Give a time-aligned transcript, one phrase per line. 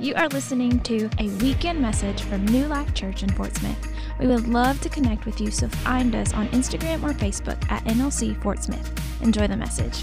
[0.00, 3.78] You are listening to a weekend message from New Life Church in Fort Smith.
[4.18, 7.84] We would love to connect with you, so find us on Instagram or Facebook at
[7.84, 8.90] NLC Fort Smith.
[9.22, 10.02] Enjoy the message.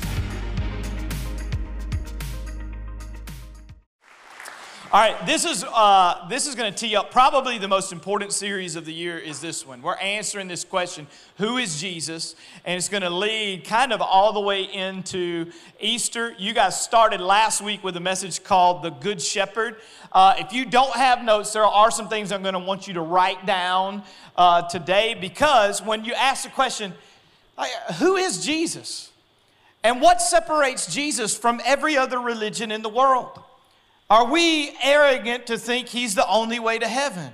[4.93, 8.33] All right, this is uh, this is going to tee up probably the most important
[8.33, 9.17] series of the year.
[9.17, 9.81] Is this one?
[9.81, 12.35] We're answering this question: Who is Jesus?
[12.65, 15.49] And it's going to lead kind of all the way into
[15.79, 16.35] Easter.
[16.37, 19.77] You guys started last week with a message called "The Good Shepherd."
[20.11, 22.95] Uh, if you don't have notes, there are some things I'm going to want you
[22.95, 24.03] to write down
[24.35, 26.93] uh, today because when you ask the question,
[27.99, 29.09] "Who is Jesus?"
[29.85, 33.41] and what separates Jesus from every other religion in the world?
[34.11, 37.31] Are we arrogant to think he's the only way to heaven?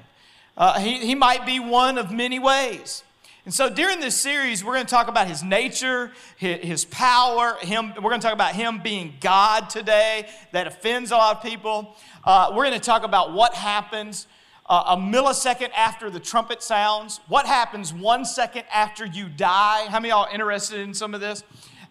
[0.56, 3.04] Uh, he, he might be one of many ways.
[3.46, 7.58] And so during this series, we're going to talk about his nature, his, his power.
[7.62, 10.30] Him, we're going to talk about him being God today.
[10.52, 11.96] That offends a lot of people.
[12.24, 14.28] Uh, we're going to talk about what happens
[14.68, 17.22] uh, a millisecond after the trumpet sounds.
[17.28, 19.88] What happens one second after you die?
[19.90, 21.44] How many y'all interested in some of this?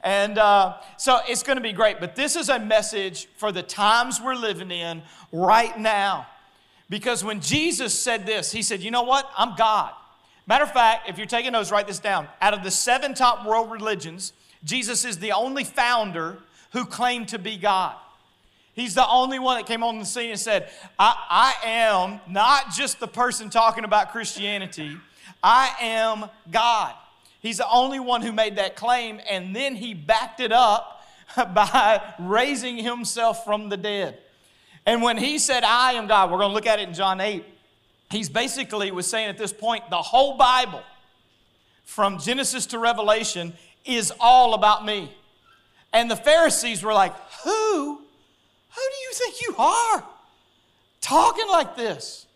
[0.06, 1.98] And uh, so it's going to be great.
[1.98, 6.28] But this is a message for the times we're living in right now.
[6.88, 9.28] Because when Jesus said this, he said, You know what?
[9.36, 9.92] I'm God.
[10.46, 12.28] Matter of fact, if you're taking notes, write this down.
[12.40, 16.38] Out of the seven top world religions, Jesus is the only founder
[16.70, 17.96] who claimed to be God.
[18.74, 21.16] He's the only one that came on the scene and said, I,
[21.64, 24.98] I am not just the person talking about Christianity,
[25.42, 26.94] I am God.
[27.46, 31.00] He's the only one who made that claim, and then he backed it up
[31.36, 34.18] by raising himself from the dead.
[34.84, 37.20] And when he said, I am God, we're going to look at it in John
[37.20, 37.44] 8.
[38.10, 40.82] He's basically was saying at this point, the whole Bible,
[41.84, 43.52] from Genesis to Revelation,
[43.84, 45.16] is all about me.
[45.92, 47.94] And the Pharisees were like, Who?
[47.94, 48.00] Who
[48.74, 50.04] do you think you are?
[51.00, 52.26] Talking like this.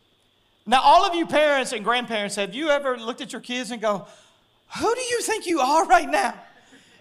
[0.66, 3.82] Now, all of you parents and grandparents, have you ever looked at your kids and
[3.82, 4.06] go,
[4.78, 6.34] who do you think you are right now?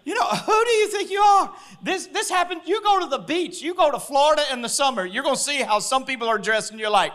[0.06, 1.53] You know, who do you think you are?
[1.84, 2.62] This, this happened.
[2.66, 5.62] You go to the beach, you go to Florida in the summer, you're to see
[5.62, 7.13] how some people are dressed, and you're like,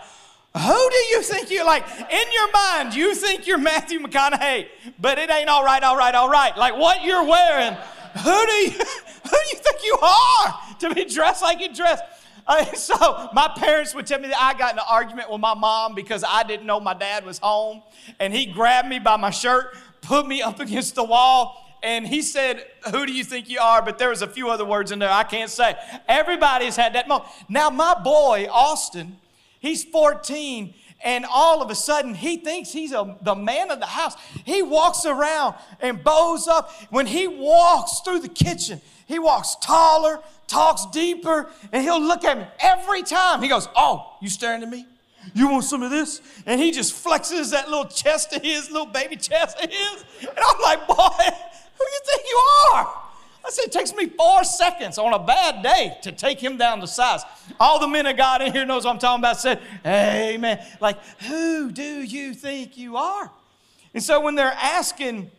[0.56, 1.84] who do you think you're like?
[1.98, 4.68] In your mind, you think you're Matthew McConaughey,
[5.00, 6.56] but it ain't all right, all right, all right.
[6.56, 7.76] Like what you're wearing,
[8.22, 8.70] who do you,
[9.24, 12.00] who do you think you are to be dressed like you dress?
[12.46, 15.54] Uh, so my parents would tell me that I got in an argument with my
[15.54, 17.82] mom because I didn't know my dad was home,
[18.20, 22.22] and he grabbed me by my shirt, put me up against the wall and he
[22.22, 23.82] said, Who do you think you are?
[23.82, 25.76] But there was a few other words in there I can't say.
[26.08, 27.30] Everybody's had that moment.
[27.48, 29.18] Now, my boy, Austin,
[29.60, 30.72] he's 14,
[31.04, 34.14] and all of a sudden he thinks he's a, the man of the house.
[34.44, 36.70] He walks around and bows up.
[36.90, 42.38] When he walks through the kitchen, he walks taller, talks deeper, and he'll look at
[42.38, 43.42] me every time.
[43.42, 44.86] He goes, Oh, you staring at me?
[45.32, 46.20] You want some of this?
[46.46, 50.04] And he just flexes that little chest of his, little baby chest of his.
[50.20, 52.42] And I'm like, boy, who you think you
[52.74, 52.94] are?
[53.46, 56.80] I said, it takes me four seconds on a bad day to take him down
[56.80, 57.22] to size.
[57.60, 60.64] All the men of God in here knows what I'm talking about said, Amen.
[60.80, 63.30] Like, who do you think you are?
[63.92, 65.30] And so when they're asking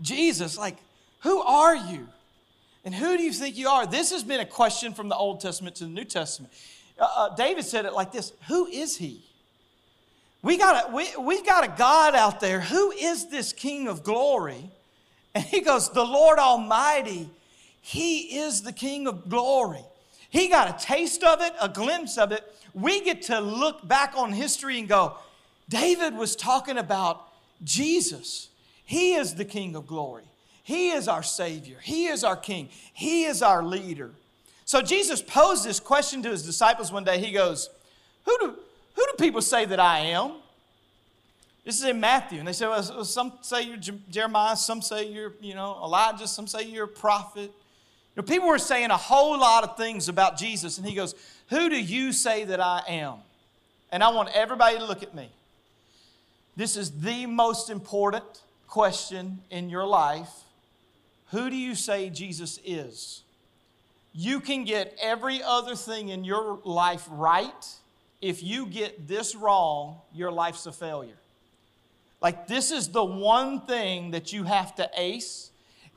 [0.00, 0.76] Jesus, like,
[1.20, 2.08] who are you?
[2.84, 3.86] And who do you think you are?
[3.86, 6.52] This has been a question from the Old Testament to the New Testament.
[6.98, 9.24] Uh, uh, David said it like this Who is he?
[10.42, 12.60] We got, a, we, we've got a God out there.
[12.60, 14.70] Who is this King of glory?
[15.34, 17.28] And he goes, The Lord Almighty,
[17.80, 19.84] He is the King of glory.
[20.28, 22.44] He got a taste of it, a glimpse of it.
[22.74, 25.14] We get to look back on history and go,
[25.68, 27.28] David was talking about
[27.62, 28.48] Jesus.
[28.84, 30.24] He is the King of glory.
[30.62, 31.78] He is our Savior.
[31.82, 32.68] He is our King.
[32.92, 34.10] He is our leader.
[34.64, 37.18] So Jesus posed this question to his disciples one day.
[37.18, 37.68] He goes,
[38.24, 38.46] Who do,
[38.94, 40.32] who do people say that I am?
[41.64, 42.38] This is in Matthew.
[42.38, 43.78] And they say, well, some say you're
[44.10, 47.50] Jeremiah, some say you're, you know, Elijah, some say you're a prophet.
[47.50, 50.76] You know, people were saying a whole lot of things about Jesus.
[50.76, 51.14] And he goes,
[51.48, 53.16] Who do you say that I am?
[53.90, 55.30] And I want everybody to look at me.
[56.56, 58.24] This is the most important
[58.68, 60.30] question in your life.
[61.30, 63.23] Who do you say Jesus is?
[64.14, 67.66] You can get every other thing in your life right.
[68.22, 71.16] If you get this wrong, your life's a failure.
[72.22, 75.50] Like, this is the one thing that you have to ace.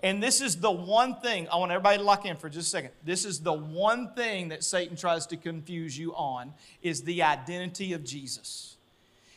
[0.03, 2.69] And this is the one thing, I want everybody to lock in for just a
[2.69, 2.91] second.
[3.03, 7.93] This is the one thing that Satan tries to confuse you on is the identity
[7.93, 8.77] of Jesus.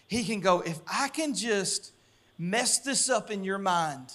[0.09, 1.93] He can go, if I can just
[2.39, 4.13] mess this up in your mind,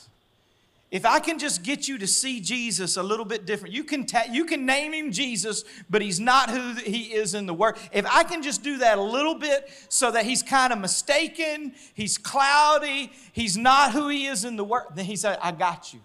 [0.91, 4.05] if I can just get you to see Jesus a little bit different, you can,
[4.05, 7.77] ta- you can name him Jesus, but he's not who he is in the Word.
[7.91, 11.73] If I can just do that a little bit so that he's kind of mistaken,
[11.95, 15.93] he's cloudy, he's not who he is in the Word, then he said, I got
[15.93, 15.99] you.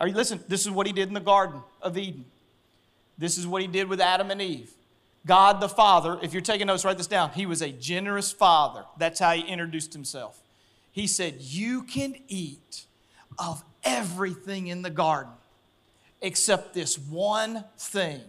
[0.00, 0.40] Are you listen?
[0.46, 2.24] This is what he did in the Garden of Eden.
[3.16, 4.70] This is what he did with Adam and Eve.
[5.26, 7.30] God the Father, if you're taking notes, write this down.
[7.30, 8.84] He was a generous father.
[8.96, 10.40] That's how he introduced himself.
[10.92, 12.86] He said, You can eat
[13.38, 15.32] of everything in the garden
[16.20, 18.20] except this one thing,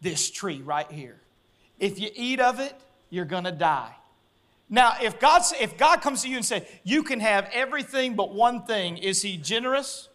[0.00, 1.16] this tree right here.
[1.78, 2.74] If you eat of it,
[3.10, 3.94] you're gonna die.
[4.68, 8.34] Now, if God, if God comes to you and says, You can have everything but
[8.34, 10.08] one thing, is He generous?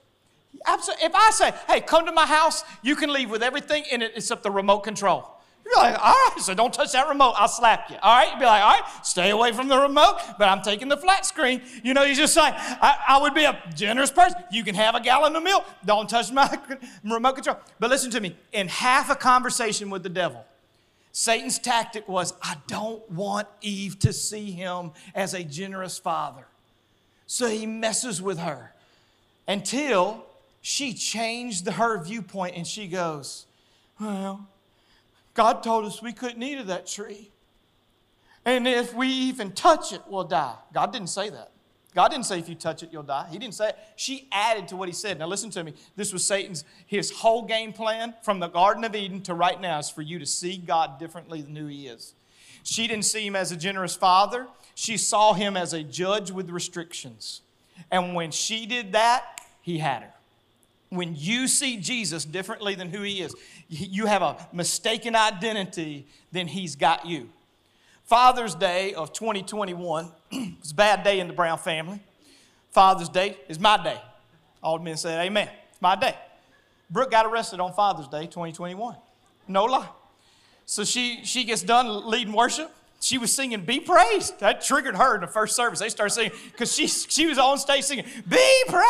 [0.65, 1.05] Absolutely.
[1.05, 4.11] If I say, Hey, come to my house, you can leave with everything in it
[4.15, 5.40] except the remote control.
[5.65, 7.33] You're like, all right, so don't touch that remote.
[7.37, 7.97] I'll slap you.
[8.01, 8.29] All right?
[8.31, 11.25] You'd be like, all right, stay away from the remote, but I'm taking the flat
[11.25, 11.61] screen.
[11.83, 14.41] You know, you just say, I, I would be a generous person.
[14.51, 15.65] You can have a gallon of milk.
[15.85, 16.59] Don't touch my
[17.03, 17.57] remote control.
[17.79, 18.35] But listen to me.
[18.51, 20.45] In half a conversation with the devil,
[21.13, 26.45] Satan's tactic was, I don't want Eve to see him as a generous father.
[27.27, 28.73] So he messes with her
[29.47, 30.25] until
[30.61, 33.45] she changed her viewpoint and she goes,
[33.99, 34.47] Well,
[35.33, 37.31] God told us we couldn't eat of that tree.
[38.45, 40.55] And if we even touch it, we'll die.
[40.73, 41.51] God didn't say that.
[41.93, 43.27] God didn't say if you touch it, you'll die.
[43.29, 43.77] He didn't say it.
[43.97, 45.19] She added to what he said.
[45.19, 45.73] Now listen to me.
[45.95, 49.79] This was Satan's, his whole game plan from the Garden of Eden to right now
[49.79, 52.13] is for you to see God differently than who he is.
[52.63, 54.47] She didn't see him as a generous father.
[54.73, 57.41] She saw him as a judge with restrictions.
[57.89, 60.13] And when she did that, he had her.
[60.91, 63.33] When you see Jesus differently than who he is,
[63.69, 67.29] you have a mistaken identity, then he's got you.
[68.03, 72.01] Father's Day of 2021 was a bad day in the Brown family.
[72.71, 74.01] Father's Day is my day.
[74.61, 75.49] All the men said, Amen.
[75.71, 76.15] It's my day.
[76.89, 78.95] Brooke got arrested on Father's Day 2021.
[79.47, 79.87] No lie.
[80.65, 82.69] So she, she gets done leading worship.
[82.99, 84.39] She was singing Be Praised.
[84.39, 85.79] That triggered her in the first service.
[85.79, 88.85] They started singing because she, she was on stage singing Be Praised,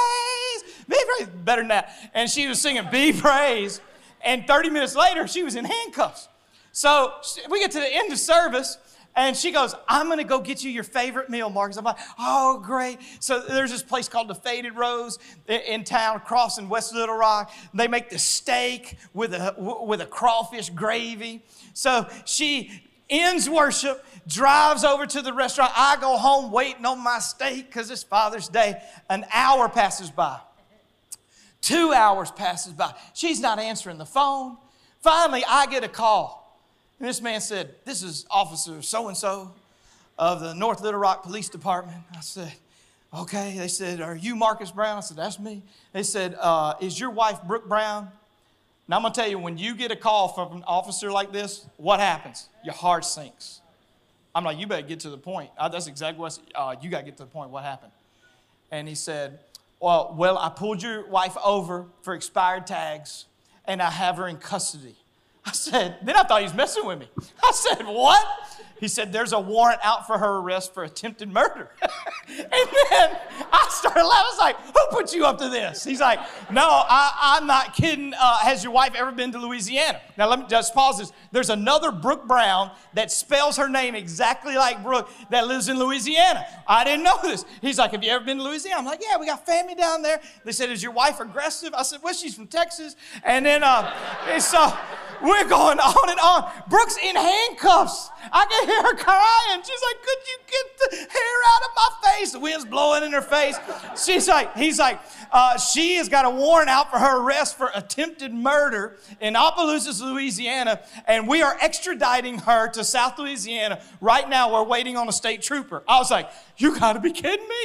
[0.91, 1.45] Be Praised.
[1.45, 2.11] Better than that.
[2.13, 3.81] And she was singing Be Praised.
[4.23, 6.27] And 30 minutes later, she was in handcuffs.
[6.71, 7.13] So
[7.49, 8.77] we get to the end of service,
[9.15, 11.75] and she goes, I'm gonna go get you your favorite meal, Marcus.
[11.75, 12.99] I'm like, oh, great.
[13.19, 17.51] So there's this place called the Faded Rose in town, across in West Little Rock.
[17.73, 21.43] They make the steak with a, with a crawfish gravy.
[21.73, 25.73] So she ends worship, drives over to the restaurant.
[25.75, 28.81] I go home waiting on my steak because it's Father's Day.
[29.09, 30.39] An hour passes by.
[31.62, 32.94] Two hours passes by.
[33.13, 34.58] She's not answering the phone.
[35.02, 36.60] Finally, I get a call.
[37.00, 39.52] And this man said, This is Officer so and so
[40.18, 41.98] of the North Little Rock Police Department.
[42.16, 42.52] I said,
[43.13, 43.56] Okay.
[43.58, 44.98] They said, Are you Marcus Brown?
[44.98, 45.62] I said, That's me.
[45.94, 48.10] They said, uh, Is your wife Brooke Brown?
[48.88, 51.31] Now, I'm going to tell you, when you get a call from an officer like
[51.31, 52.50] this, what happens?
[52.63, 53.62] Your heart sinks.
[54.34, 55.52] I'm like, You better get to the point.
[55.58, 57.52] Uh, that's exactly what uh, you got to get to the point.
[57.52, 57.92] What happened?
[58.72, 59.40] And he said,
[59.81, 63.25] well, well, I pulled your wife over for expired tags
[63.66, 64.95] and I have her in custody.
[65.45, 67.07] I said, then I thought he was messing with me.
[67.43, 68.27] I said, what?
[68.81, 71.69] He said, there's a warrant out for her arrest for attempted murder.
[72.27, 73.17] and then
[73.51, 74.09] I started laughing.
[74.09, 75.83] I was like, who put you up to this?
[75.83, 76.19] He's like,
[76.51, 78.11] no, I, am not kidding.
[78.19, 80.01] Uh, has your wife ever been to Louisiana?
[80.17, 81.11] Now, let me just pause this.
[81.31, 86.43] There's another Brooke Brown that spells her name exactly like Brooke that lives in Louisiana.
[86.67, 87.45] I didn't know this.
[87.62, 88.79] He's like, have you ever been to Louisiana?
[88.79, 90.21] I'm like, yeah, we got family down there.
[90.43, 91.75] They said, is your wife aggressive?
[91.75, 92.95] I said, well, she's from Texas.
[93.24, 94.75] And then, uh, so,
[95.31, 96.51] we're going on and on.
[96.69, 98.09] Brooke's in handcuffs.
[98.31, 99.63] I can hear her crying.
[99.63, 102.31] She's like, Could you get the hair out of my face?
[102.33, 103.57] The wind's blowing in her face.
[104.03, 105.00] She's like, He's like,
[105.31, 110.01] uh, She has got a warrant out for her arrest for attempted murder in Opelousas,
[110.01, 113.81] Louisiana, and we are extraditing her to South Louisiana.
[114.01, 115.83] Right now, we're waiting on a state trooper.
[115.88, 117.55] I was like, You gotta be kidding me?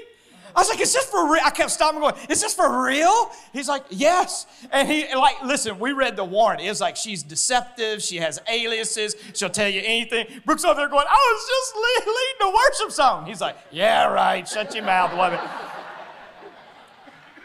[0.57, 1.43] I was like, is this for real?
[1.45, 3.31] I kept stopping going, is this for real?
[3.53, 4.47] He's like, yes.
[4.73, 6.63] And he, like, listen, we read the warrant.
[6.63, 8.03] It's like she's deceptive.
[8.03, 9.17] She has aliases.
[9.35, 10.27] She'll tell you anything.
[10.47, 13.27] Brooke's over there going, I was just leading the worship song.
[13.27, 14.49] He's like, yeah, right.
[14.49, 15.39] Shut your mouth, woman.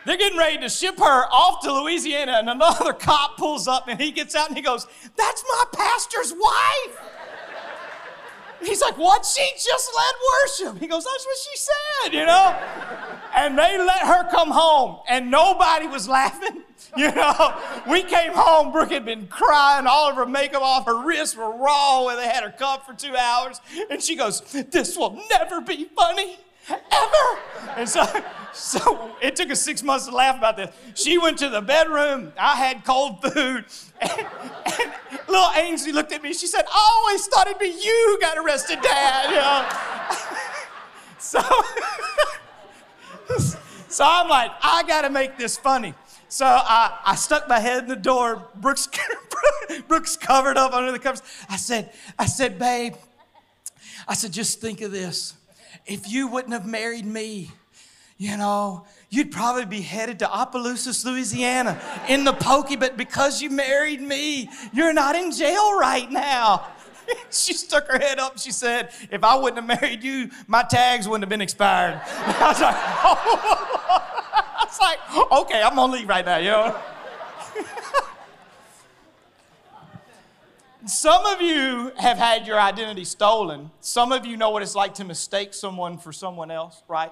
[0.06, 4.00] They're getting ready to ship her off to Louisiana, and another cop pulls up and
[4.00, 4.88] he gets out and he goes,
[5.18, 7.21] That's my pastor's wife.
[8.64, 9.26] He's like, What?
[9.26, 10.82] She just led worship.
[10.82, 12.58] He goes, That's what she said, you know?
[13.36, 16.64] And they let her come home, and nobody was laughing.
[16.98, 17.58] You know,
[17.90, 21.56] we came home, Brooke had been crying, all of her makeup off, her wrists were
[21.56, 23.62] raw where they had her cuffed for two hours.
[23.90, 26.38] And she goes, This will never be funny.
[26.70, 27.40] Ever.
[27.76, 28.06] And so,
[28.54, 30.70] so it took us six months to laugh about this.
[30.94, 32.34] She went to the bedroom.
[32.38, 33.66] I had cold food.
[34.02, 34.28] And,
[34.80, 34.92] and
[35.28, 36.34] little Ainsley looked at me.
[36.34, 39.30] She said, I always thought it'd be you who got arrested, Dad.
[39.30, 39.68] You know?
[41.20, 41.42] so,
[43.88, 45.94] so I'm like, I got to make this funny.
[46.32, 48.48] So I, I stuck my head in the door.
[48.56, 48.88] Brooke's,
[49.88, 51.22] Brooke's covered up under the covers.
[51.50, 52.94] I said, I said, babe,
[54.08, 55.34] I said, just think of this.
[55.86, 57.52] If you wouldn't have married me,
[58.18, 63.50] you know, you'd probably be headed to Opelousas, Louisiana in the pokey, but because you
[63.50, 66.68] married me, you're not in jail right now.
[67.32, 68.38] she stuck her head up.
[68.38, 72.00] She said, If I wouldn't have married you, my tags wouldn't have been expired.
[72.06, 74.08] I was like, oh.
[74.62, 76.80] I was like, okay, I'm gonna leave right now, you know.
[80.88, 83.70] Some of you have had your identity stolen.
[83.82, 87.12] Some of you know what it's like to mistake someone for someone else, right?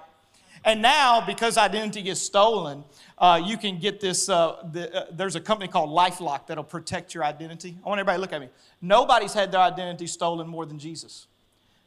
[0.64, 2.84] And now, because identity gets stolen,
[3.16, 4.28] uh, you can get this.
[4.28, 7.76] Uh, the, uh, there's a company called Lifelock that'll protect your identity.
[7.84, 8.48] I want everybody to look at me.
[8.82, 11.28] Nobody's had their identity stolen more than Jesus.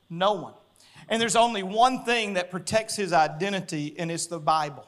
[0.10, 0.54] No one.
[1.10, 4.88] And there's only one thing that protects his identity, and it's the Bible.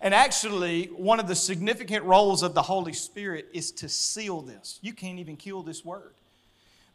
[0.00, 4.78] And actually, one of the significant roles of the Holy Spirit is to seal this.
[4.82, 6.14] You can't even kill this word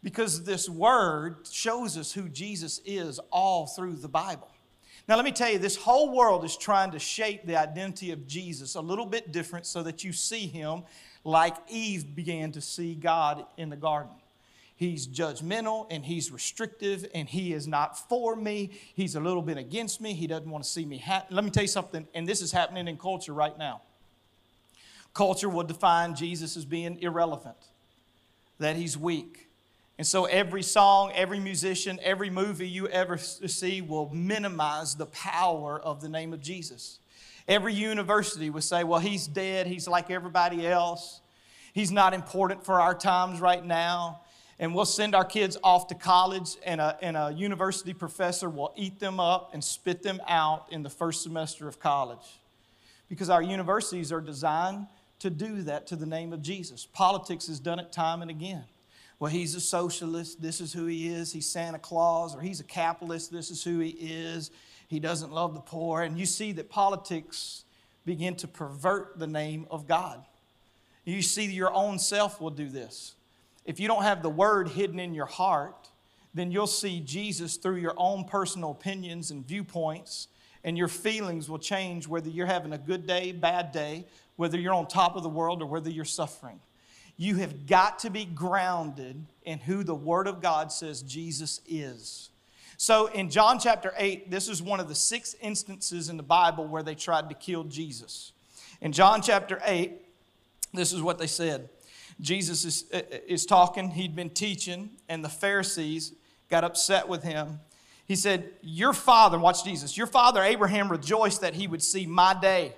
[0.03, 4.49] because this word shows us who Jesus is all through the Bible.
[5.07, 8.27] Now, let me tell you, this whole world is trying to shape the identity of
[8.27, 10.83] Jesus a little bit different so that you see him
[11.23, 14.11] like Eve began to see God in the garden.
[14.77, 18.71] He's judgmental and he's restrictive and he is not for me.
[18.93, 20.13] He's a little bit against me.
[20.13, 21.03] He doesn't want to see me.
[21.29, 23.81] Let me tell you something, and this is happening in culture right now.
[25.13, 27.57] Culture will define Jesus as being irrelevant,
[28.59, 29.47] that he's weak,
[29.97, 35.79] and so every song, every musician, every movie you ever see will minimize the power
[35.79, 36.99] of the name of Jesus.
[37.47, 39.65] Every university will say, well, he's dead.
[39.65, 41.21] He's like everybody else.
[41.73, 44.21] He's not important for our times right now.
[44.59, 48.73] And we'll send our kids off to college, and a, and a university professor will
[48.75, 52.39] eat them up and spit them out in the first semester of college.
[53.07, 54.87] Because our universities are designed
[55.19, 56.85] to do that to the name of Jesus.
[56.85, 58.65] Politics has done it time and again
[59.19, 62.63] well, he's a socialist, this is who he is, he's Santa Claus, or he's a
[62.63, 64.51] capitalist, this is who he is,
[64.87, 66.03] he doesn't love the poor.
[66.03, 67.63] And you see that politics
[68.05, 70.23] begin to pervert the name of God.
[71.03, 73.15] You see, your own self will do this.
[73.67, 75.89] If you don't have the word hidden in your heart,
[76.33, 80.29] then you'll see Jesus through your own personal opinions and viewpoints,
[80.63, 84.05] and your feelings will change whether you're having a good day, bad day,
[84.37, 86.61] whether you're on top of the world, or whether you're suffering.
[87.17, 92.29] You have got to be grounded in who the Word of God says Jesus is.
[92.77, 96.67] So in John chapter 8, this is one of the six instances in the Bible
[96.67, 98.31] where they tried to kill Jesus.
[98.79, 99.99] In John chapter 8,
[100.73, 101.69] this is what they said.
[102.19, 106.13] Jesus is, uh, is talking, he'd been teaching, and the Pharisees
[106.49, 107.59] got upset with him.
[108.05, 112.33] He said, Your father, watch Jesus, your father Abraham rejoiced that he would see my
[112.39, 112.73] day.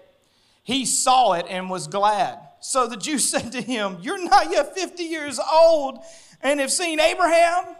[0.63, 2.39] He saw it and was glad.
[2.59, 5.99] So the Jews said to him, You're not yet 50 years old
[6.41, 7.75] and have seen Abraham?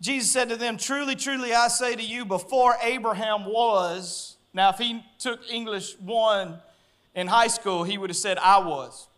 [0.00, 4.78] Jesus said to them, Truly, truly, I say to you, before Abraham was, now if
[4.78, 6.58] he took English 1
[7.14, 9.08] in high school, he would have said, I was.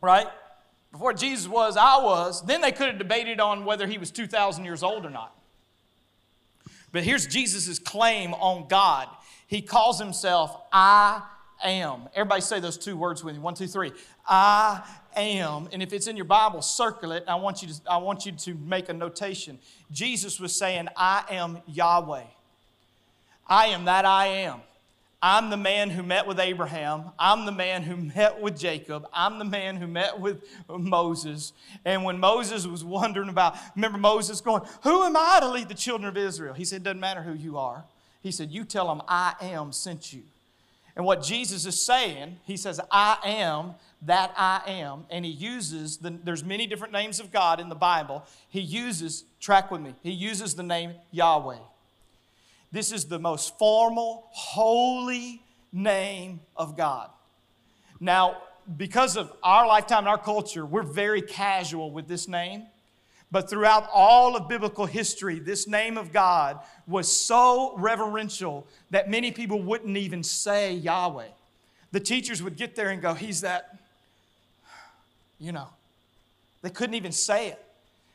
[0.00, 0.26] Right?
[0.92, 2.42] Before Jesus was, I was.
[2.44, 5.34] Then they could have debated on whether he was 2,000 years old or not.
[6.92, 9.08] But here's Jesus' claim on God.
[9.46, 11.22] He calls himself, I
[11.62, 12.08] am.
[12.14, 13.40] Everybody say those two words with me.
[13.40, 13.92] One, two, three.
[14.28, 14.82] I
[15.14, 15.68] am.
[15.72, 17.24] And if it's in your Bible, circle it.
[17.28, 19.58] I want you to, I want you to make a notation.
[19.92, 22.24] Jesus was saying, I am Yahweh.
[23.46, 24.60] I am that I am.
[25.22, 27.10] I'm the man who met with Abraham.
[27.18, 29.06] I'm the man who met with Jacob.
[29.12, 31.52] I'm the man who met with Moses.
[31.84, 35.74] And when Moses was wondering about, remember Moses going, Who am I to lead the
[35.74, 36.54] children of Israel?
[36.54, 37.84] He said, It doesn't matter who you are.
[38.22, 40.22] He said, You tell them I am sent you.
[40.96, 45.04] And what Jesus is saying, he says, I am that I am.
[45.10, 48.24] And he uses, the, there's many different names of God in the Bible.
[48.48, 51.58] He uses, track with me, he uses the name Yahweh.
[52.72, 57.10] This is the most formal, holy name of God.
[57.98, 58.42] Now,
[58.76, 62.64] because of our lifetime and our culture, we're very casual with this name.
[63.32, 69.30] But throughout all of biblical history, this name of God was so reverential that many
[69.30, 71.28] people wouldn't even say Yahweh.
[71.92, 73.78] The teachers would get there and go, He's that,
[75.38, 75.68] you know.
[76.62, 77.64] They couldn't even say it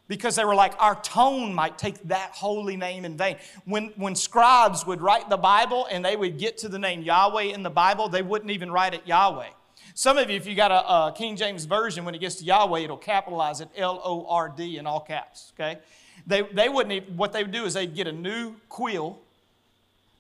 [0.07, 3.37] because they were like, our tone might take that holy name in vain.
[3.65, 7.43] When, when scribes would write the Bible and they would get to the name Yahweh
[7.43, 9.47] in the Bible, they wouldn't even write it Yahweh.
[9.93, 12.45] Some of you, if you got a, a King James Version, when it gets to
[12.45, 15.79] Yahweh, it'll capitalize it L O R D in all caps, okay?
[16.27, 19.17] They, they wouldn't even, what they would do is they'd get a new quill,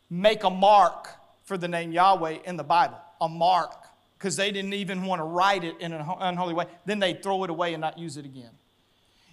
[0.09, 1.09] make a mark
[1.43, 3.75] for the name Yahweh in the Bible, a mark,
[4.17, 6.65] because they didn't even want to write it in an unholy way.
[6.85, 8.51] Then they'd throw it away and not use it again.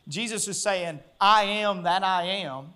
[0.09, 2.73] Jesus is saying, I am that I am.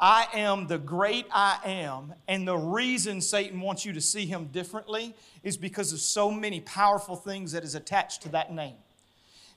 [0.00, 2.14] I am the great I am.
[2.26, 5.14] And the reason Satan wants you to see him differently
[5.44, 8.74] is because of so many powerful things that is attached to that name.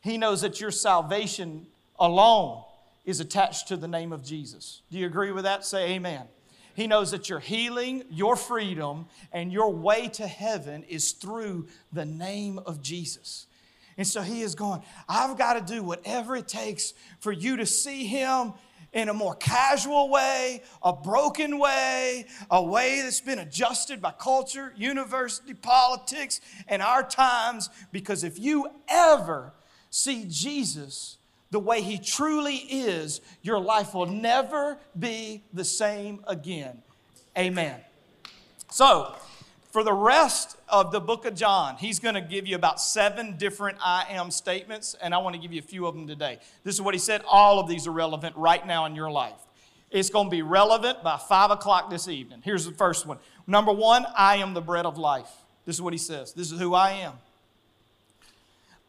[0.02, 1.66] He knows that your salvation
[1.98, 2.64] alone
[3.06, 4.82] is attached to the name of Jesus.
[4.92, 5.66] Do you agree with that?
[5.66, 6.28] Say amen.
[6.76, 12.06] He knows that your healing, your freedom, and your way to heaven is through the
[12.06, 13.48] name of Jesus.
[13.98, 17.66] And so he is going, I've got to do whatever it takes for you to
[17.66, 18.54] see him
[18.92, 24.74] in a more casual way, a broken way, a way that's been adjusted by culture,
[24.78, 27.70] university, politics, and our times.
[27.92, 29.54] Because if you ever
[29.90, 31.18] see Jesus
[31.52, 36.82] the way he truly is, your life will never be the same again.
[37.38, 37.80] Amen.
[38.72, 39.16] So,
[39.76, 43.36] for the rest of the book of John, he's going to give you about seven
[43.36, 46.40] different I am statements, and I want to give you a few of them today.
[46.64, 47.24] This is what he said.
[47.28, 49.36] All of these are relevant right now in your life.
[49.92, 52.40] It's going to be relevant by five o'clock this evening.
[52.42, 53.18] Here's the first one.
[53.48, 55.30] Number one, I am the bread of life.
[55.66, 56.32] This is what he says.
[56.32, 57.16] This is who I am.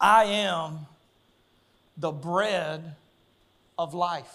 [0.00, 0.86] I am
[1.96, 2.94] the bread
[3.76, 4.32] of life.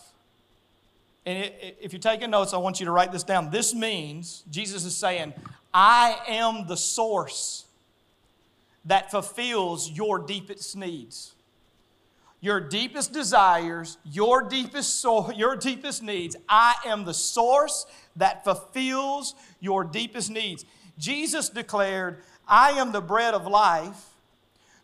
[1.25, 3.51] And if you're taking notes, I want you to write this down.
[3.51, 5.33] This means Jesus is saying,
[5.73, 7.65] I am the source
[8.85, 11.33] that fulfills your deepest needs.
[12.39, 16.35] Your deepest desires, your deepest soul, your deepest needs.
[16.49, 17.85] I am the source
[18.15, 20.65] that fulfills your deepest needs.
[20.97, 24.07] Jesus declared, I am the bread of life.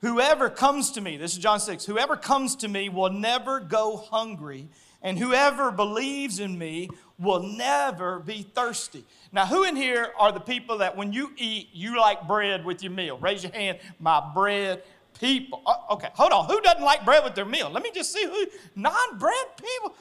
[0.02, 3.98] Whoever comes to me, this is John 6, whoever comes to me will never go
[3.98, 4.68] hungry,
[5.02, 9.04] and whoever believes in me will never be thirsty.
[9.32, 12.84] Now, who in here are the people that when you eat, you like bread with
[12.84, 13.18] your meal?
[13.18, 13.80] Raise your hand.
[14.00, 14.84] My bread
[15.20, 15.62] people.
[15.66, 16.46] Uh, okay, hold on.
[16.46, 17.70] Who doesn't like bread with their meal?
[17.70, 18.46] Let me just see who.
[18.76, 19.96] Non bread people.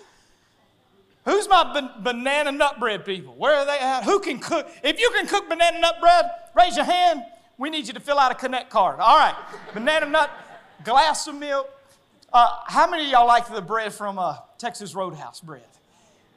[1.25, 3.35] Who's my ban- banana nut bread people?
[3.35, 4.05] Where are they at?
[4.05, 4.69] Who can cook?
[4.85, 7.23] If you can cook banana nut bread, raise your hand.
[7.59, 9.01] We need you to fill out a connect card.
[9.01, 9.35] All right,
[9.73, 10.31] banana nut,
[10.85, 11.69] glass of milk.
[12.33, 15.63] Uh, how many of y'all like the bread from uh, Texas Roadhouse bread?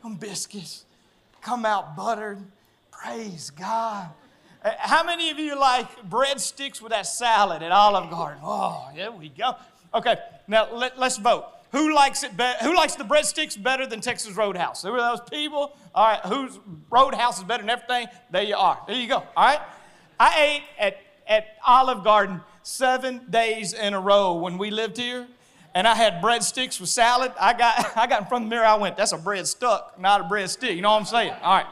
[0.03, 0.85] Them biscuits
[1.41, 2.43] come out buttered
[3.01, 4.09] Praise God.
[4.63, 8.41] Uh, how many of you like breadsticks with that salad at Olive Garden?
[8.43, 9.55] Oh, there we go.
[9.93, 10.17] Okay,
[10.49, 11.45] now let, us vote.
[11.71, 12.35] Who likes it?
[12.35, 14.83] Be- who likes the breadsticks better than Texas Roadhouse?
[14.83, 15.77] Who are those people?
[15.95, 16.59] All right, whose
[16.89, 18.07] Roadhouse is better than everything?
[18.31, 18.81] There you are.
[18.85, 19.23] There you go.
[19.37, 19.61] All right.
[20.19, 25.25] I ate at, at Olive Garden seven days in a row when we lived here,
[25.75, 27.31] and I had breadsticks with salad.
[27.39, 28.65] I got I got in front of the mirror.
[28.65, 31.33] I went, "That's a bread stuck, not a bread stick." You know what I'm saying?
[31.41, 31.67] All right.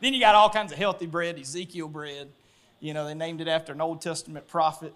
[0.00, 2.28] Then you got all kinds of healthy bread, Ezekiel bread.
[2.80, 4.94] You know, they named it after an Old Testament prophet.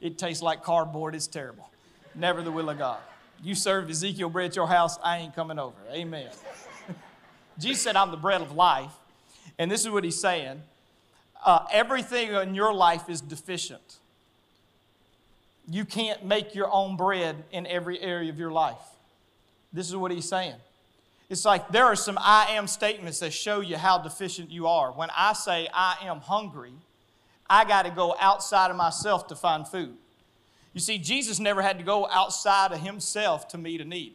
[0.00, 1.70] It tastes like cardboard, it's terrible.
[2.14, 2.98] Never the will of God.
[3.42, 5.76] You serve Ezekiel bread at your house, I ain't coming over.
[5.90, 6.28] Amen.
[7.58, 8.92] Jesus said, I'm the bread of life.
[9.58, 10.62] And this is what he's saying
[11.44, 13.98] uh, everything in your life is deficient.
[15.68, 18.76] You can't make your own bread in every area of your life.
[19.72, 20.56] This is what he's saying.
[21.30, 24.92] It's like there are some I am statements that show you how deficient you are.
[24.92, 26.72] When I say I am hungry,
[27.48, 29.94] I got to go outside of myself to find food.
[30.74, 34.14] You see, Jesus never had to go outside of himself to meet a need.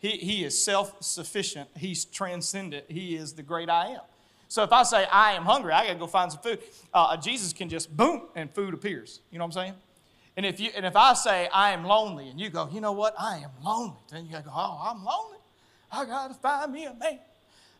[0.00, 4.00] He, he is self sufficient, he's transcendent, he is the great I am.
[4.48, 6.60] So if I say I am hungry, I got to go find some food.
[6.92, 9.20] Uh, Jesus can just boom and food appears.
[9.30, 9.74] You know what I'm saying?
[10.38, 12.92] And if, you, and if I say I am lonely and you go, you know
[12.92, 15.38] what, I am lonely, then you go, oh, I'm lonely.
[15.90, 17.18] I got to find me a man.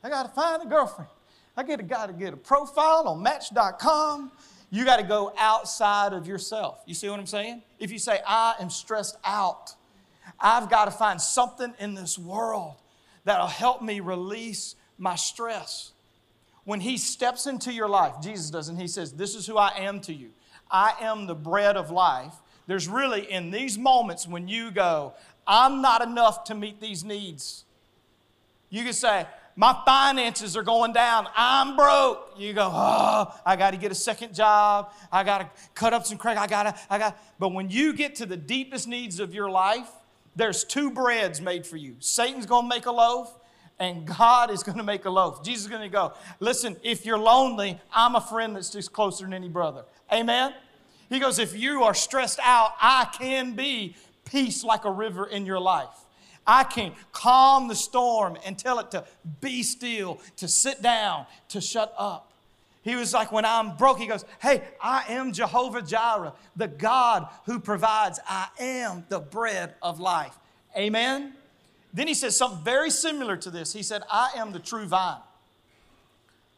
[0.03, 1.09] I got to find a girlfriend.
[1.57, 4.33] I got to, got to get a profile on Match.com.
[4.71, 6.83] You got to go outside of yourself.
[6.85, 7.63] You see what I'm saying?
[7.79, 9.77] If you say, I am stressed out,
[10.41, 12.75] I've got to find something in this world
[13.23, 15.93] that'll help me release my stress.
[16.65, 19.79] When He steps into your life, Jesus does, and He says, This is who I
[19.79, 20.31] am to you.
[20.69, 22.35] I am the bread of life.
[22.69, 25.15] There's really in these moments when you go,
[25.47, 27.65] I'm not enough to meet these needs.
[28.69, 29.27] You can say,
[29.57, 31.27] my finances are going down.
[31.35, 32.35] I'm broke.
[32.37, 34.93] You go, oh, I got to get a second job.
[35.11, 36.37] I got to cut up some crack.
[36.37, 37.19] I got to, I got.
[37.41, 39.89] But when you get to the deepest needs of your life,
[40.37, 41.97] there's two breads made for you.
[41.99, 43.35] Satan's going to make a loaf,
[43.81, 45.43] and God is going to make a loaf.
[45.43, 49.25] Jesus is going to go, listen, if you're lonely, I'm a friend that's just closer
[49.25, 49.85] than any brother.
[50.13, 50.53] Amen?
[51.09, 55.47] He goes, if you are stressed out, I can be peace like a river in
[55.47, 55.89] your life.
[56.47, 59.05] I can calm the storm and tell it to
[59.41, 62.33] be still, to sit down, to shut up.
[62.83, 67.29] He was like, when I'm broke, he goes, Hey, I am Jehovah Jireh, the God
[67.45, 68.19] who provides.
[68.27, 70.35] I am the bread of life.
[70.75, 71.35] Amen.
[71.93, 73.75] Then he says something very similar to this.
[73.75, 75.21] He said, I am the true vine.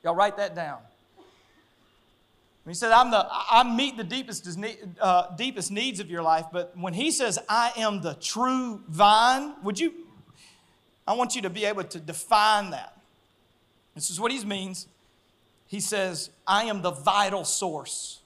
[0.04, 0.78] Y'all write that down.
[2.70, 4.48] He said, I'm the, I meet the deepest,
[5.00, 6.46] uh, deepest needs of your life.
[6.52, 9.92] But when he says, I am the true vine, would you,
[11.04, 12.96] I want you to be able to define that.
[13.96, 14.86] This is what he means.
[15.66, 18.20] He says, I am the vital source.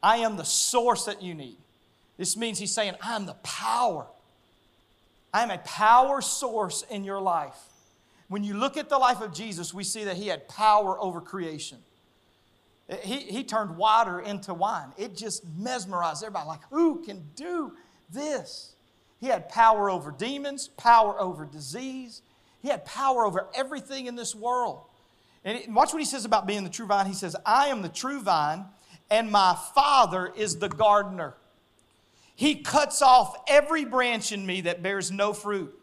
[0.00, 1.56] I am the source that you need.
[2.18, 4.06] This means he's saying, I am the power.
[5.34, 7.58] I am a power source in your life.
[8.28, 11.20] When you look at the life of Jesus, we see that he had power over
[11.20, 11.78] creation.
[13.02, 14.92] He, he turned water into wine.
[14.96, 16.46] It just mesmerized everybody.
[16.46, 17.72] Like, who can do
[18.10, 18.74] this?
[19.20, 22.22] He had power over demons, power over disease.
[22.60, 24.82] He had power over everything in this world.
[25.44, 27.06] And watch what he says about being the true vine.
[27.06, 28.66] He says, I am the true vine,
[29.10, 31.34] and my Father is the gardener.
[32.34, 35.78] He cuts off every branch in me that bears no fruit.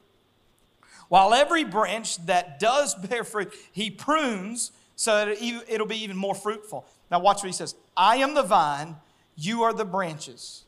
[1.07, 6.35] While every branch that does bear fruit, he prunes so that it'll be even more
[6.35, 6.85] fruitful.
[7.09, 8.97] Now, watch what he says I am the vine,
[9.38, 10.65] you are the branches.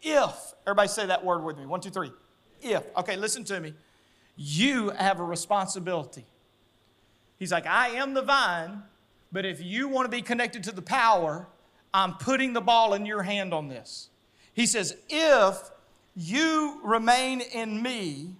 [0.00, 2.12] If, everybody say that word with me one, two, three.
[2.62, 3.74] If, okay, listen to me.
[4.36, 6.24] You have a responsibility.
[7.36, 8.84] He's like, I am the vine,
[9.32, 11.48] but if you want to be connected to the power,
[11.92, 14.08] I'm putting the ball in your hand on this.
[14.52, 15.58] He says, If
[16.14, 18.36] you remain in me,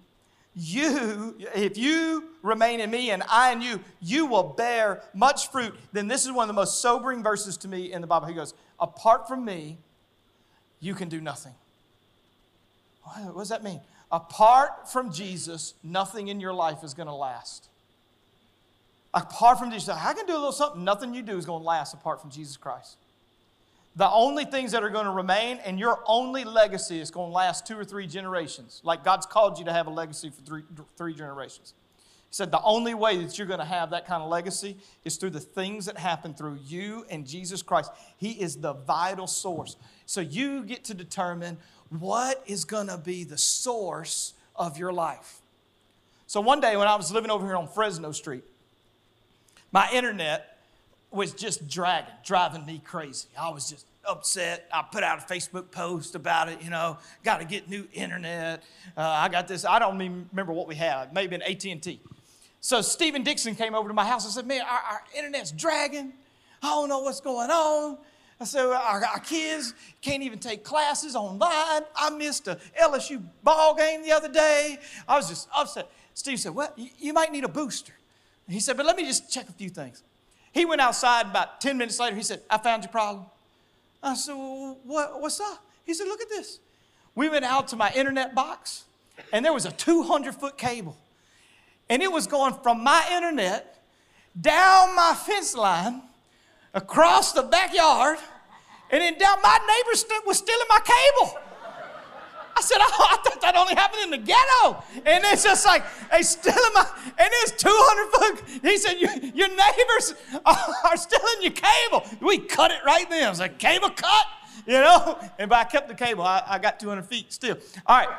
[0.55, 5.75] you, if you remain in me and I in you, you will bear much fruit.
[5.91, 8.27] Then this is one of the most sobering verses to me in the Bible.
[8.27, 9.77] He goes, Apart from me,
[10.79, 11.53] you can do nothing.
[13.03, 13.81] What does that mean?
[14.11, 17.67] Apart from Jesus, nothing in your life is going to last.
[19.13, 20.83] Apart from Jesus, I can do a little something.
[20.83, 22.97] Nothing you do is going to last apart from Jesus Christ.
[23.97, 27.33] The only things that are going to remain and your only legacy is going to
[27.33, 28.81] last two or three generations.
[28.83, 30.63] Like God's called you to have a legacy for three,
[30.97, 31.73] three generations.
[32.29, 35.15] He said the only way that you're going to have that kind of legacy is
[35.15, 37.89] through the things that happen through you and Jesus Christ.
[38.17, 39.77] He is the vital source.
[40.05, 41.57] So you get to determine
[41.89, 45.39] what is going to be the source of your life.
[46.27, 48.43] So one day when I was living over here on Fresno Street,
[49.71, 50.54] my internet
[51.15, 53.27] was just dragging, driving me crazy.
[53.39, 54.67] I was just upset.
[54.71, 58.63] I put out a Facebook post about it, you know, got to get new internet.
[58.95, 61.13] Uh, I got this, I don't even remember what we had.
[61.13, 61.99] Maybe an AT&T.
[62.61, 66.13] So Stephen Dixon came over to my house and said, man, our, our internet's dragging.
[66.61, 67.97] I don't know what's going on.
[68.39, 71.83] I said, our, our, kids can't even take classes online.
[71.95, 74.77] I missed a LSU ball game the other day.
[75.07, 75.89] I was just upset.
[76.13, 77.93] Steve said, well, you, you might need a booster.
[78.49, 80.03] He said, but let me just check a few things.
[80.55, 82.15] He went outside about 10 minutes later.
[82.15, 83.25] He said, I found your problem.
[84.01, 85.61] I said, well, what, what's up?
[85.85, 86.59] He said, look at this.
[87.13, 88.85] We went out to my internet box,
[89.33, 90.95] and there was a 200 foot cable.
[91.89, 93.83] And it was going from my internet
[94.39, 96.01] down my fence line,
[96.73, 98.17] across the backyard,
[98.91, 101.37] and then down my neighbor was stealing my cable.
[102.57, 104.83] I said, oh, I thought that only happened in the ghetto.
[105.05, 108.61] And it's just like, they still in my, and it's 200 foot.
[108.61, 110.13] He said, your, neighbors
[110.45, 112.05] are stealing your cable.
[112.21, 113.25] We cut it right then.
[113.25, 114.25] I was like, cable cut,
[114.65, 115.19] you know?
[115.37, 116.23] And but I kept the cable.
[116.23, 117.57] I, I got 200 feet still.
[117.85, 118.17] All right,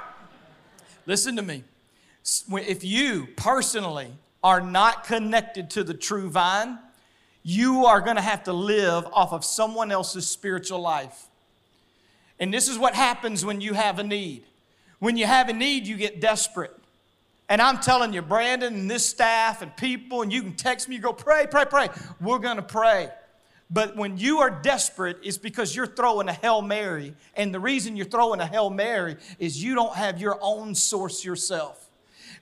[1.07, 1.65] listen to me.
[2.51, 4.11] If you personally
[4.43, 6.79] are not connected to the true vine,
[7.43, 11.29] you are going to have to live off of someone else's spiritual life.
[12.39, 14.45] And this is what happens when you have a need.
[14.99, 16.75] When you have a need, you get desperate.
[17.49, 20.97] And I'm telling you, Brandon and this staff and people, and you can text me,
[20.97, 21.89] you go, pray, pray, pray.
[22.21, 23.11] We're going to pray.
[23.71, 27.15] But when you are desperate, it's because you're throwing a Hail Mary.
[27.35, 31.25] And the reason you're throwing a Hail Mary is you don't have your own source
[31.25, 31.86] yourself.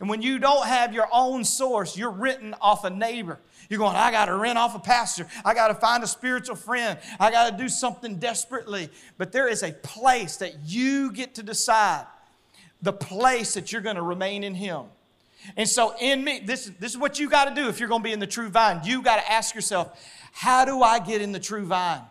[0.00, 3.38] And when you don't have your own source, you're written off a neighbor.
[3.68, 5.26] You're going, I got to rent off a pastor.
[5.44, 6.98] I got to find a spiritual friend.
[7.18, 8.90] I got to do something desperately.
[9.16, 12.06] But there is a place that you get to decide
[12.82, 14.84] the place that you're going to remain in Him.
[15.56, 18.02] And so, in me, this, this is what you got to do if you're going
[18.02, 18.80] to be in the true vine.
[18.84, 20.02] You got to ask yourself,
[20.32, 22.02] how do I get in the true vine?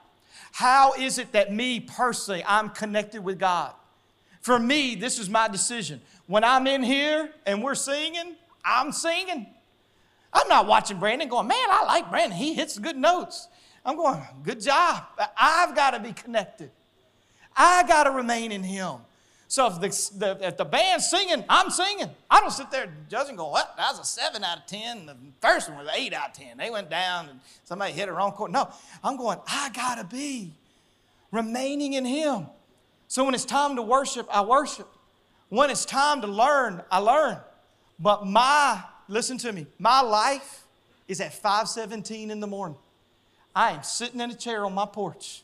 [0.52, 3.74] How is it that me personally, I'm connected with God?
[4.44, 6.02] For me, this is my decision.
[6.28, 9.48] When I'm in here and we're singing, I'm singing.
[10.34, 12.38] I'm not watching Brandon going, man, I like Brandon.
[12.38, 13.48] He hits good notes.
[13.86, 15.04] I'm going, good job.
[15.38, 16.72] I've got to be connected.
[17.56, 18.98] I got to remain in Him.
[19.48, 22.10] So if the, the, if the band's singing, I'm singing.
[22.30, 23.78] I don't sit there judging, go, what?
[23.78, 25.06] That was a seven out of 10.
[25.06, 26.58] The first one was an eight out of 10.
[26.58, 28.52] They went down and somebody hit a wrong chord.
[28.52, 28.70] No,
[29.02, 30.52] I'm going, I got to be
[31.32, 32.48] remaining in Him.
[33.14, 34.88] So when it's time to worship, I worship.
[35.50, 37.38] When it's time to learn, I learn.
[38.00, 40.66] But my, listen to me, my life
[41.08, 42.80] is at 517 in the morning.
[43.56, 45.44] I am sitting in a chair on my porch,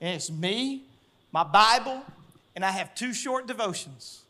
[0.00, 0.84] and it's me,
[1.32, 2.00] my Bible,
[2.54, 4.22] and I have two short devotions.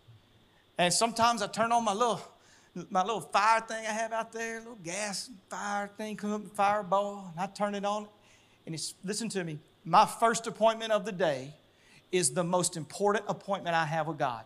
[0.79, 2.23] And sometimes I turn on my little,
[2.89, 7.31] my little fire thing I have out there, little gas fire thing, come up, fireball,
[7.31, 8.09] and I turn it on.
[8.65, 11.53] And it's, listen to me, my first appointment of the day
[12.13, 14.45] is the most important appointment I have with God.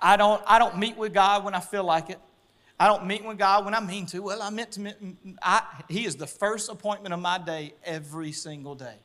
[0.00, 2.18] I don't, I don't meet with God when I feel like it.
[2.78, 4.20] I don't meet with God when I mean to.
[4.20, 4.94] Well, I meant to meet.
[5.42, 8.96] I, he is the first appointment of my day every single day.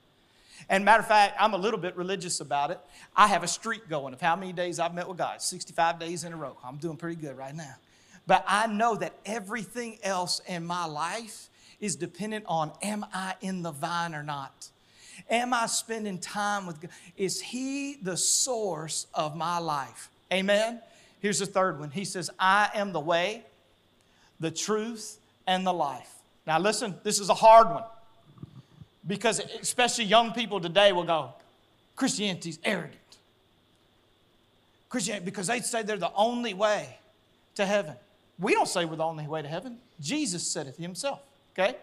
[0.70, 2.80] And matter of fact, I'm a little bit religious about it.
[3.16, 6.24] I have a streak going of how many days I've met with God 65 days
[6.24, 6.58] in a row.
[6.64, 7.76] I'm doing pretty good right now.
[8.28, 13.64] But I know that everything else in my life is dependent on am I in
[13.64, 14.70] the vine or not?
[15.30, 16.92] Am I spending time with God?
[17.18, 20.10] Is He the source of my life?
[20.32, 20.82] Amen.
[21.20, 21.92] Here's the third one.
[21.92, 23.44] He says, I am the way,
[24.40, 26.14] the truth, and the life.
[26.48, 27.84] Now, listen, this is a hard one
[29.06, 31.34] because, especially young people today, will go,
[31.96, 32.98] Christianity's arrogant.
[34.90, 36.98] Christianity, because they say they're the only way
[37.56, 37.96] to heaven.
[38.40, 39.78] We don't say we're the only way to heaven.
[40.02, 41.22] Jesus said it himself,
[41.54, 41.76] okay?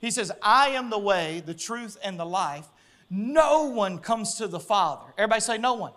[0.00, 2.66] He says, I am the way, the truth, and the life.
[3.10, 5.12] No one comes to the Father.
[5.18, 5.92] Everybody say, No one.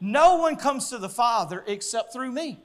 [0.00, 2.58] No one comes to the Father except through me.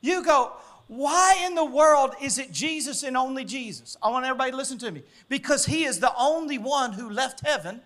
[0.00, 0.52] You go,
[0.90, 3.96] why in the world is it Jesus and only Jesus?
[4.02, 5.04] I want everybody to listen to me.
[5.28, 7.82] Because he is the only one who left heaven,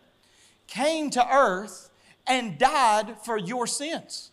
[0.66, 1.90] came to earth,
[2.26, 4.30] and died for your sins.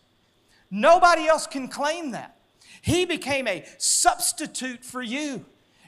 [0.70, 2.36] Nobody else can claim that.
[2.80, 5.44] He became a substitute for you.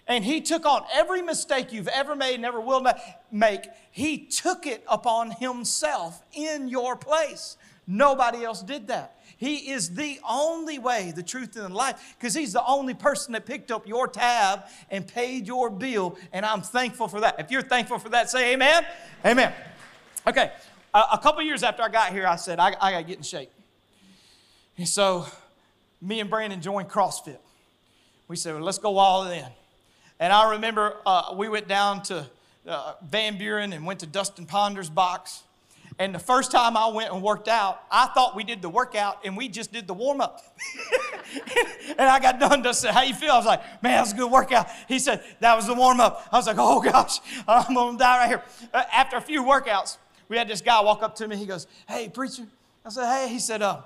[0.07, 2.87] And he took on every mistake you've ever made and ever will
[3.31, 3.67] make.
[3.91, 7.57] He took it upon himself in your place.
[7.87, 9.19] Nobody else did that.
[9.37, 13.33] He is the only way, the truth, and the life, because He's the only person
[13.33, 17.39] that picked up your tab and paid your bill, and I'm thankful for that.
[17.39, 18.87] If you're thankful for that, say amen.
[19.25, 19.53] Amen.
[20.27, 20.51] Okay,
[20.95, 23.23] a, couple years after I got here, I said, I, I got to get in
[23.23, 23.51] shape.
[24.79, 25.27] And so,
[26.01, 27.39] me and Brandon joined CrossFit.
[28.29, 29.45] We said, well, let's go all in.
[30.21, 32.27] And I remember uh, we went down to
[32.67, 35.43] uh, Van Buren and went to Dustin Ponder's box.
[35.99, 39.19] And the first time I went and worked out, I thought we did the workout
[39.25, 40.41] and we just did the warm up.
[41.89, 42.63] and I got done.
[42.63, 45.23] Dustin "How you feel?" I was like, "Man, that was a good workout." He said,
[45.39, 48.43] "That was the warm up." I was like, "Oh gosh, I'm gonna die right here."
[48.73, 49.99] Uh, after a few workouts,
[50.29, 51.37] we had this guy walk up to me.
[51.37, 52.47] He goes, "Hey, preacher."
[52.85, 53.83] I said, "Hey." He said, "Uh."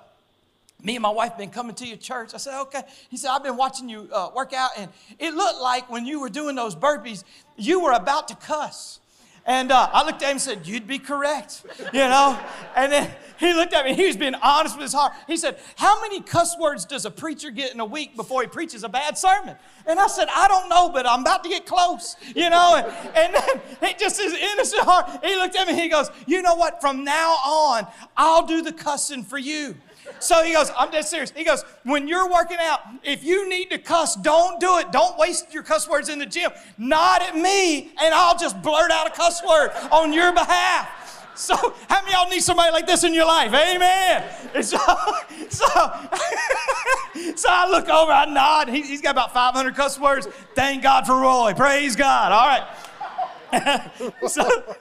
[0.83, 2.35] Me and my wife been coming to your church.
[2.35, 2.83] I said, okay.
[3.09, 6.21] He said, I've been watching you uh, work out, and it looked like when you
[6.21, 7.25] were doing those burpees,
[7.57, 9.01] you were about to cuss.
[9.49, 11.65] And uh, I looked at him and said, You'd be correct,
[11.95, 12.39] you know?
[12.77, 13.11] And then
[13.41, 15.15] he looked at me, he was being honest with his heart.
[15.27, 18.49] He said, How many cuss words does a preacher get in a week before he
[18.49, 19.57] preaches a bad sermon?
[19.87, 22.77] And I said, I don't know, but I'm about to get close, you know?
[22.77, 26.43] And, and then he just his innocent heart, he looked at me he goes, You
[26.43, 26.83] know what?
[26.83, 27.87] From now on,
[28.19, 29.77] I'll do the cussing for you.
[30.21, 31.31] So he goes, I'm dead serious.
[31.31, 34.91] He goes, when you're working out, if you need to cuss, don't do it.
[34.93, 36.51] Don't waste your cuss words in the gym.
[36.77, 40.99] Nod at me, and I'll just blurt out a cuss word on your behalf.
[41.39, 41.55] So,
[41.89, 43.55] how many y'all need somebody like this in your life?
[43.55, 44.25] Amen.
[44.55, 44.77] So,
[45.49, 45.67] so,
[47.37, 48.69] so I look over, I nod.
[48.69, 50.27] He, has got about 500 cuss words.
[50.57, 51.55] Thank God for Roy.
[51.55, 52.33] Praise God.
[52.33, 52.49] All
[53.53, 54.11] right.
[54.29, 54.75] so,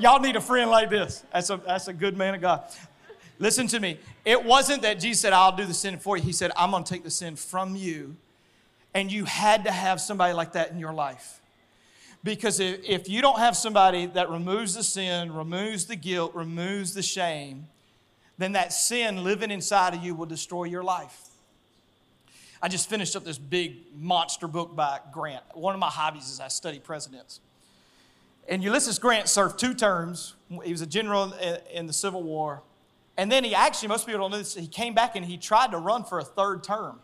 [0.00, 1.22] y'all need a friend like this.
[1.30, 2.64] That's a, that's a good man of God.
[3.38, 3.98] Listen to me.
[4.24, 6.22] It wasn't that Jesus said, I'll do the sin for you.
[6.22, 8.16] He said, I'm going to take the sin from you.
[8.94, 11.40] And you had to have somebody like that in your life.
[12.22, 17.02] Because if you don't have somebody that removes the sin, removes the guilt, removes the
[17.02, 17.66] shame,
[18.38, 21.20] then that sin living inside of you will destroy your life.
[22.62, 25.44] I just finished up this big monster book by Grant.
[25.52, 27.40] One of my hobbies is I study presidents.
[28.48, 30.34] And Ulysses Grant served two terms.
[30.64, 31.34] He was a general
[31.70, 32.62] in the Civil War.
[33.16, 35.70] And then he actually, most people don't know this, he came back and he tried
[35.70, 37.00] to run for a third term.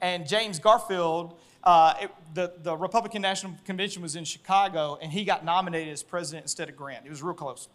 [0.00, 5.24] And James Garfield, uh, it, the, the Republican National Convention was in Chicago, and he
[5.24, 7.06] got nominated as president instead of Grant.
[7.06, 7.68] It was real close.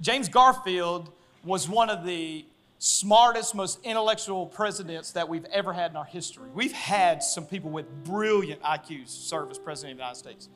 [0.00, 1.10] James Garfield
[1.44, 2.44] was one of the
[2.78, 6.50] smartest, most intellectual presidents that we've ever had in our history.
[6.52, 10.48] We've had some people with brilliant IQs serve as president of the United States.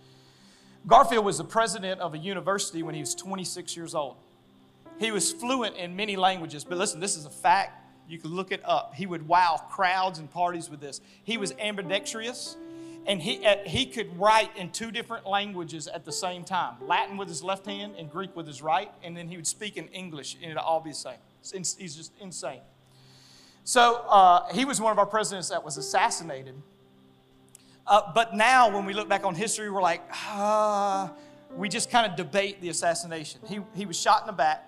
[0.87, 4.17] Garfield was the president of a university when he was 26 years old.
[4.99, 7.85] He was fluent in many languages, but listen, this is a fact.
[8.09, 8.95] You can look it up.
[8.95, 11.01] He would wow crowds and parties with this.
[11.25, 12.57] He was ambidextrous,
[13.07, 17.17] and he, uh, he could write in two different languages at the same time Latin
[17.17, 19.89] with his left hand and Greek with his right, and then he would speak in
[19.89, 21.19] English, and it'd all be the same.
[21.53, 22.61] He's just insane.
[23.65, 26.55] So uh, he was one of our presidents that was assassinated.
[27.87, 31.13] Uh, but now, when we look back on history, we're like, ah,
[31.57, 33.41] we just kind of debate the assassination.
[33.47, 34.68] He, he was shot in the back,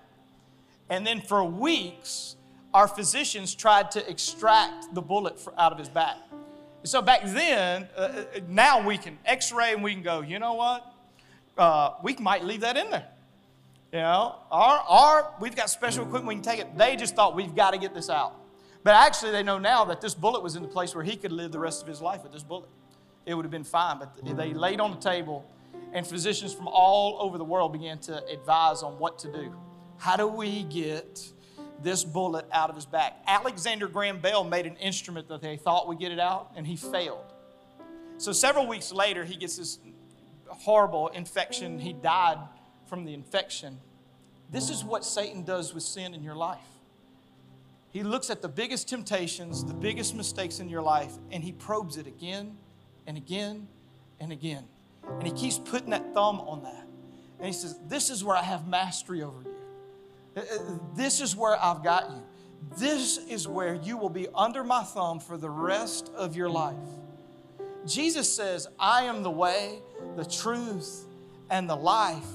[0.91, 2.37] and then for weeks,
[2.75, 6.17] our physicians tried to extract the bullet out of his back.
[6.83, 10.39] So back then, uh, uh, now we can x ray and we can go, you
[10.39, 10.93] know what?
[11.57, 13.07] Uh, we might leave that in there.
[13.93, 16.79] You know, our, our, we've got special equipment, we can take it.
[16.79, 18.35] They just thought we've got to get this out.
[18.83, 21.33] But actually, they know now that this bullet was in the place where he could
[21.33, 22.69] live the rest of his life with this bullet.
[23.27, 23.99] It would have been fine.
[23.99, 25.45] But they laid on the table,
[25.93, 29.55] and physicians from all over the world began to advise on what to do.
[30.01, 31.31] How do we get
[31.83, 33.23] this bullet out of his back?
[33.27, 36.75] Alexander Graham Bell made an instrument that they thought would get it out, and he
[36.75, 37.35] failed.
[38.17, 39.79] So several weeks later, he gets this
[40.49, 41.79] horrible infection.
[41.79, 42.39] He died
[42.87, 43.79] from the infection.
[44.51, 46.59] This is what Satan does with sin in your life.
[47.91, 51.99] He looks at the biggest temptations, the biggest mistakes in your life, and he probes
[51.99, 52.57] it again
[53.07, 53.69] and again
[54.19, 54.65] and again.
[55.07, 56.87] And he keeps putting that thumb on that.
[57.39, 59.50] And he says, This is where I have mastery over you.
[60.95, 62.23] This is where I've got you.
[62.77, 66.77] This is where you will be under my thumb for the rest of your life.
[67.87, 69.81] Jesus says, I am the way,
[70.17, 71.07] the truth,
[71.49, 72.27] and the life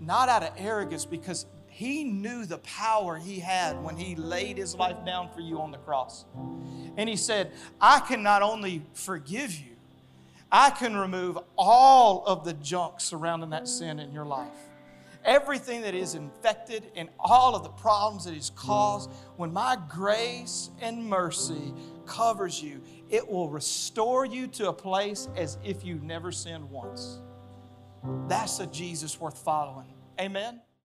[0.00, 4.74] not out of arrogance, because he knew the power he had when he laid his
[4.74, 6.24] life down for you on the cross.
[6.96, 9.72] And he said, I can not only forgive you,
[10.52, 14.63] I can remove all of the junk surrounding that sin in your life.
[15.24, 20.70] Everything that is infected and all of the problems that is caused, when my grace
[20.80, 21.72] and mercy
[22.04, 27.20] covers you, it will restore you to a place as if you never sinned once.
[28.28, 29.94] That's a Jesus worth following.
[30.20, 30.60] Amen.